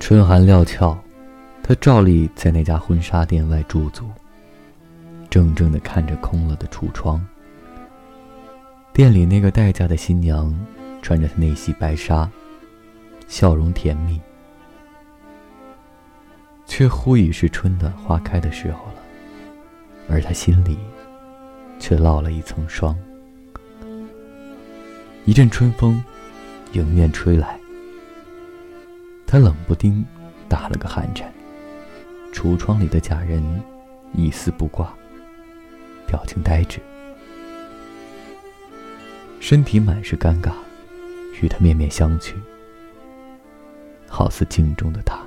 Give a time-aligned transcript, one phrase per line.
[0.00, 0.98] 春寒料峭，
[1.62, 4.08] 他照例在那家婚纱店外驻足，
[5.28, 7.24] 怔怔地看着空了的橱窗。
[8.92, 10.56] 店里那个待嫁的新娘，
[11.02, 12.30] 穿着那袭白纱，
[13.26, 14.18] 笑容甜蜜，
[16.64, 19.02] 却忽已是春暖花开的时候了，
[20.08, 20.78] 而他心里，
[21.78, 22.96] 却落了一层霜。
[25.26, 26.02] 一阵春风，
[26.72, 27.57] 迎面吹来。
[29.30, 30.02] 他冷不丁
[30.48, 31.30] 打了个寒颤，
[32.32, 33.44] 橱窗里的假人
[34.14, 34.90] 一丝不挂，
[36.06, 36.80] 表情呆滞。
[39.38, 40.52] 身体满是尴尬，
[41.42, 42.32] 与他面面相觑。
[44.08, 45.18] 好似镜中的他。